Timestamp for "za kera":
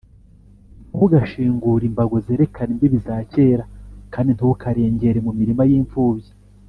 3.07-3.63